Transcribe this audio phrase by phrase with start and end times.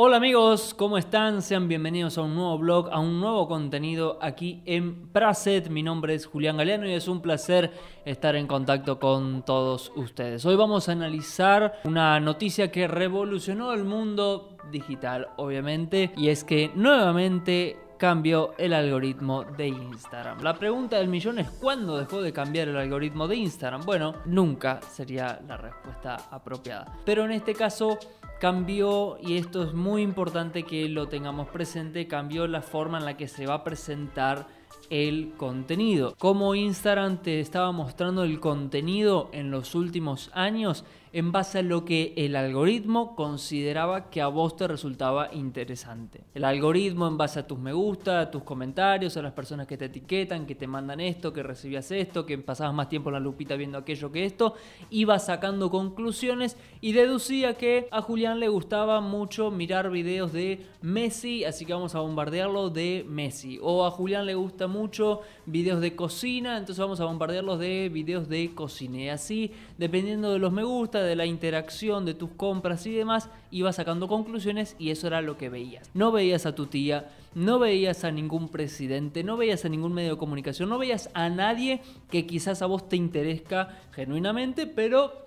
[0.00, 1.42] Hola amigos, ¿cómo están?
[1.42, 5.70] Sean bienvenidos a un nuevo blog, a un nuevo contenido aquí en Praset.
[5.70, 7.72] Mi nombre es Julián Galeano y es un placer
[8.04, 10.46] estar en contacto con todos ustedes.
[10.46, 16.70] Hoy vamos a analizar una noticia que revolucionó el mundo digital, obviamente, y es que
[16.76, 20.40] nuevamente cambió el algoritmo de Instagram.
[20.42, 23.84] La pregunta del millón es ¿cuándo dejó de cambiar el algoritmo de Instagram?
[23.84, 26.96] Bueno, nunca sería la respuesta apropiada.
[27.04, 27.98] Pero en este caso
[28.40, 33.16] cambió, y esto es muy importante que lo tengamos presente, cambió la forma en la
[33.16, 34.46] que se va a presentar
[34.90, 36.14] el contenido.
[36.18, 41.84] Como Instagram te estaba mostrando el contenido en los últimos años, en base a lo
[41.84, 46.22] que el algoritmo consideraba que a vos te resultaba interesante.
[46.34, 49.76] El algoritmo en base a tus me gusta, a tus comentarios, a las personas que
[49.76, 53.20] te etiquetan, que te mandan esto, que recibías esto, que pasabas más tiempo en la
[53.20, 54.54] lupita viendo aquello que esto,
[54.90, 61.44] iba sacando conclusiones y deducía que a Julián le gustaba mucho mirar videos de Messi,
[61.44, 63.58] así que vamos a bombardearlo de Messi.
[63.62, 68.28] O a Julián le gusta mucho videos de cocina, entonces vamos a bombardearlos de videos
[68.28, 68.98] de cocina.
[68.98, 73.30] Y así, dependiendo de los me gusta, de la interacción, de tus compras y demás,
[73.50, 75.90] ibas sacando conclusiones y eso era lo que veías.
[75.94, 80.12] No veías a tu tía, no veías a ningún presidente, no veías a ningún medio
[80.12, 85.26] de comunicación, no veías a nadie que quizás a vos te interesa genuinamente, pero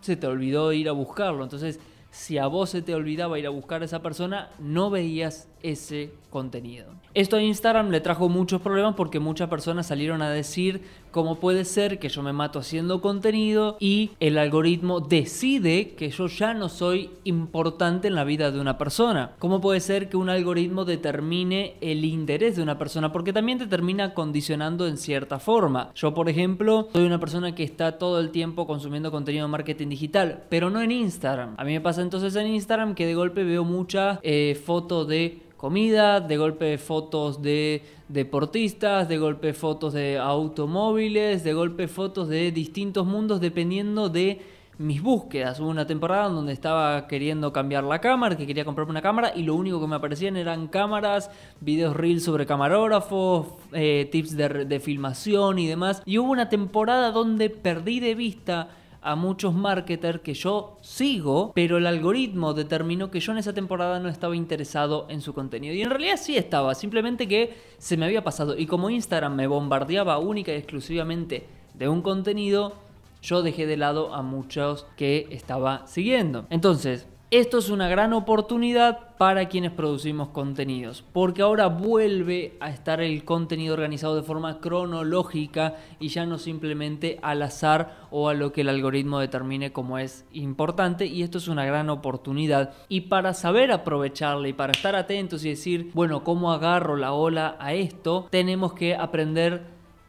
[0.00, 1.44] se te olvidó ir a buscarlo.
[1.44, 1.80] Entonces,
[2.12, 6.12] si a vos se te olvidaba ir a buscar a esa persona, no veías ese
[6.28, 6.86] contenido.
[7.14, 10.82] Esto a Instagram le trajo muchos problemas porque muchas personas salieron a decir
[11.12, 16.26] cómo puede ser que yo me mato haciendo contenido y el algoritmo decide que yo
[16.26, 19.32] ya no soy importante en la vida de una persona.
[19.38, 23.12] ¿Cómo puede ser que un algoritmo determine el interés de una persona?
[23.12, 25.92] Porque también te termina condicionando en cierta forma.
[25.94, 29.88] Yo, por ejemplo, soy una persona que está todo el tiempo consumiendo contenido de marketing
[29.88, 31.54] digital, pero no en Instagram.
[31.58, 35.51] A mí me pasa entonces en Instagram que de golpe veo muchas eh, fotos de
[35.62, 42.50] comida, de golpe fotos de deportistas, de golpe fotos de automóviles, de golpe fotos de
[42.50, 44.42] distintos mundos dependiendo de
[44.78, 45.60] mis búsquedas.
[45.60, 49.44] Hubo una temporada donde estaba queriendo cambiar la cámara, que quería comprarme una cámara y
[49.44, 51.30] lo único que me aparecían eran cámaras,
[51.60, 56.02] videos reels sobre camarógrafos, eh, tips de filmación y demás.
[56.04, 58.68] Y hubo una temporada donde perdí de vista
[59.02, 63.98] a muchos marketers que yo sigo, pero el algoritmo determinó que yo en esa temporada
[63.98, 65.74] no estaba interesado en su contenido.
[65.74, 68.56] Y en realidad sí estaba, simplemente que se me había pasado.
[68.56, 72.74] Y como Instagram me bombardeaba única y exclusivamente de un contenido,
[73.22, 76.46] yo dejé de lado a muchos que estaba siguiendo.
[76.50, 83.00] Entonces, esto es una gran oportunidad para quienes producimos contenidos, porque ahora vuelve a estar
[83.00, 88.52] el contenido organizado de forma cronológica y ya no simplemente al azar o a lo
[88.52, 93.32] que el algoritmo determine como es importante y esto es una gran oportunidad y para
[93.32, 98.28] saber aprovecharla y para estar atentos y decir, bueno, ¿cómo agarro la ola a esto?
[98.30, 99.62] Tenemos que aprender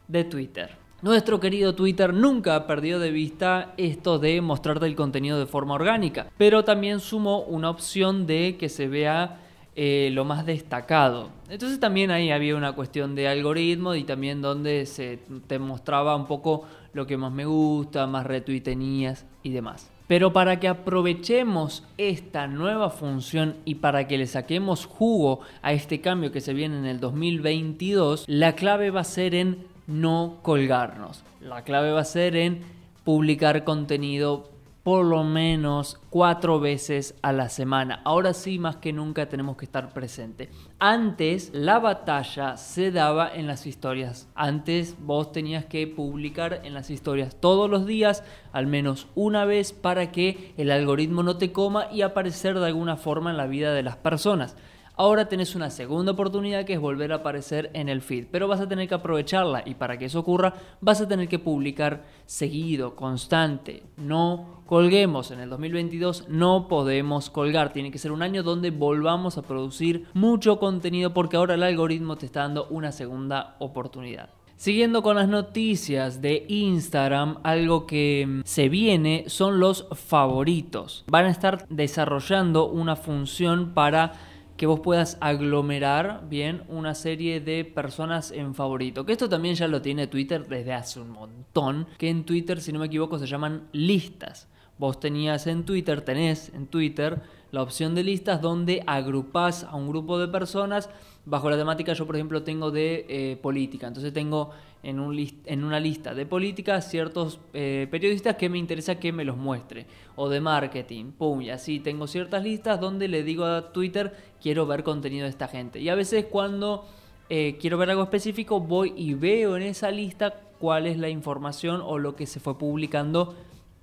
[0.08, 0.83] de Twitter.
[1.04, 6.28] Nuestro querido Twitter nunca perdió de vista esto de mostrarte el contenido de forma orgánica,
[6.38, 9.38] pero también sumó una opción de que se vea
[9.76, 11.28] eh, lo más destacado.
[11.50, 16.24] Entonces también ahí había una cuestión de algoritmo y también donde se te mostraba un
[16.24, 16.64] poco
[16.94, 19.90] lo que más me gusta, más retuitenías y demás.
[20.06, 26.00] Pero para que aprovechemos esta nueva función y para que le saquemos jugo a este
[26.00, 31.24] cambio que se viene en el 2022, la clave va a ser en no colgarnos.
[31.40, 32.62] La clave va a ser en
[33.04, 38.02] publicar contenido por lo menos cuatro veces a la semana.
[38.04, 40.50] Ahora sí, más que nunca tenemos que estar presentes.
[40.78, 44.28] Antes la batalla se daba en las historias.
[44.34, 49.72] Antes vos tenías que publicar en las historias todos los días, al menos una vez,
[49.72, 53.72] para que el algoritmo no te coma y aparecer de alguna forma en la vida
[53.72, 54.54] de las personas.
[54.96, 58.60] Ahora tenés una segunda oportunidad que es volver a aparecer en el feed, pero vas
[58.60, 62.94] a tener que aprovecharla y para que eso ocurra vas a tener que publicar seguido,
[62.94, 63.82] constante.
[63.96, 67.72] No colguemos en el 2022, no podemos colgar.
[67.72, 72.14] Tiene que ser un año donde volvamos a producir mucho contenido porque ahora el algoritmo
[72.14, 74.30] te está dando una segunda oportunidad.
[74.56, 81.04] Siguiendo con las noticias de Instagram, algo que se viene son los favoritos.
[81.08, 84.12] Van a estar desarrollando una función para
[84.56, 89.04] que vos puedas aglomerar bien una serie de personas en favorito.
[89.04, 91.86] Que esto también ya lo tiene Twitter desde hace un montón.
[91.98, 94.48] Que en Twitter, si no me equivoco, se llaman listas.
[94.78, 97.22] Vos tenías en Twitter, tenés en Twitter
[97.54, 100.90] la opción de listas donde agrupas a un grupo de personas
[101.24, 101.92] bajo la temática.
[101.92, 103.86] Yo, por ejemplo, tengo de eh, política.
[103.86, 104.50] Entonces tengo
[104.82, 105.16] en, un
[105.46, 109.86] en una lista de política ciertos eh, periodistas que me interesa que me los muestre.
[110.16, 114.12] O de marketing, pum, y así tengo ciertas listas donde le digo a Twitter,
[114.42, 115.80] quiero ver contenido de esta gente.
[115.80, 116.84] Y a veces cuando
[117.30, 121.80] eh, quiero ver algo específico, voy y veo en esa lista cuál es la información
[121.84, 123.34] o lo que se fue publicando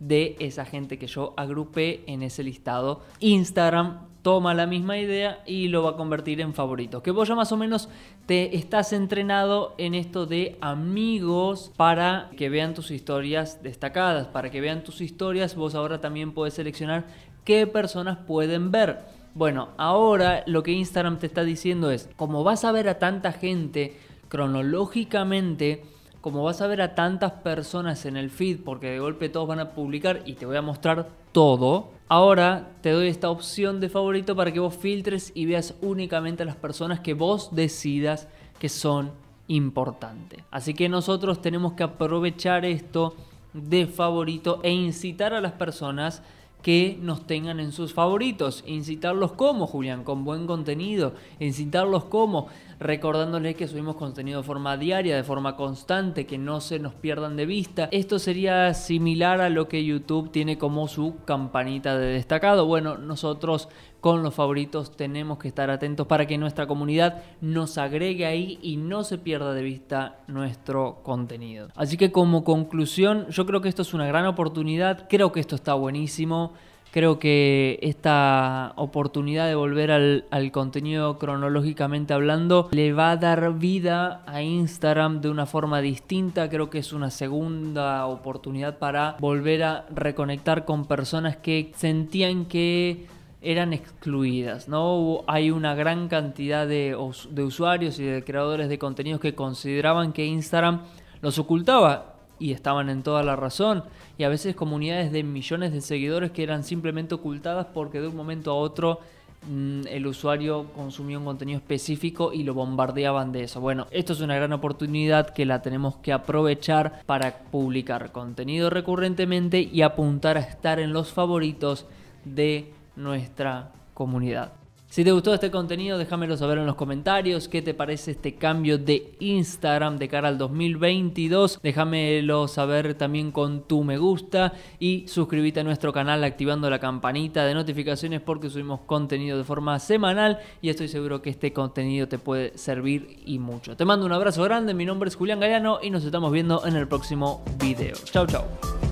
[0.02, 3.02] de esa gente que yo agrupé en ese listado.
[3.20, 7.04] Instagram toma la misma idea y lo va a convertir en favoritos.
[7.04, 7.88] Que vos ya más o menos
[8.26, 14.60] te estás entrenado en esto de amigos para que vean tus historias destacadas, para que
[14.60, 17.06] vean tus historias, vos ahora también puedes seleccionar
[17.46, 19.00] qué personas pueden ver.
[19.34, 23.32] Bueno, ahora lo que Instagram te está diciendo es, como vas a ver a tanta
[23.32, 23.98] gente
[24.30, 25.84] cronológicamente,
[26.22, 29.60] como vas a ver a tantas personas en el feed, porque de golpe todos van
[29.60, 34.36] a publicar y te voy a mostrar todo, ahora te doy esta opción de favorito
[34.36, 38.28] para que vos filtres y veas únicamente a las personas que vos decidas
[38.60, 39.12] que son
[39.48, 40.44] importantes.
[40.52, 43.16] Así que nosotros tenemos que aprovechar esto
[43.54, 46.22] de favorito e incitar a las personas
[46.62, 48.64] que nos tengan en sus favoritos.
[48.68, 51.14] Incitarlos como, Julián, con buen contenido.
[51.40, 52.48] Incitarlos como,
[52.80, 57.36] recordándoles que subimos contenido de forma diaria, de forma constante, que no se nos pierdan
[57.36, 57.90] de vista.
[57.92, 62.66] Esto sería similar a lo que YouTube tiene como su campanita de destacado.
[62.66, 63.70] Bueno, nosotros
[64.02, 68.78] con los favoritos tenemos que estar atentos para que nuestra comunidad nos agregue ahí y
[68.78, 71.70] no se pierda de vista nuestro contenido.
[71.76, 75.56] Así que como conclusión, yo creo que esto es una gran oportunidad, creo que esto
[75.56, 76.54] está buenísimo.
[76.92, 84.24] Creo que esta oportunidad de volver al, contenido cronológicamente hablando le va a dar vida
[84.28, 86.50] a Instagram de una forma distinta.
[86.50, 93.08] Creo que es una segunda oportunidad para volver a reconectar con personas que sentían que
[93.42, 94.68] eran excluidas.
[94.68, 95.24] ¿no?
[95.28, 96.96] Hay una gran cantidad de,
[97.32, 100.82] de usuarios y de creadores de contenidos que consideraban que Instagram
[101.22, 103.84] los ocultaba y estaban en toda la razón.
[104.18, 108.16] Y a veces comunidades de millones de seguidores que eran simplemente ocultadas porque de un
[108.16, 109.00] momento a otro
[109.48, 113.62] mm, el usuario consumió un contenido específico y lo bombardeaban de eso.
[113.62, 119.62] Bueno, esto es una gran oportunidad que la tenemos que aprovechar para publicar contenido recurrentemente
[119.62, 121.86] y apuntar a estar en los favoritos
[122.26, 124.54] de nuestra comunidad.
[124.92, 127.48] Si te gustó este contenido, déjamelo saber en los comentarios.
[127.48, 131.62] ¿Qué te parece este cambio de Instagram de cara al 2022?
[131.64, 137.46] Déjamelo saber también con tu me gusta y suscríbete a nuestro canal activando la campanita
[137.46, 142.20] de notificaciones porque subimos contenido de forma semanal y estoy seguro que este contenido te
[142.20, 143.78] puede servir y mucho.
[143.78, 146.76] Te mando un abrazo grande, mi nombre es Julián Galeano y nos estamos viendo en
[146.76, 147.96] el próximo video.
[148.12, 148.91] Chao, chao.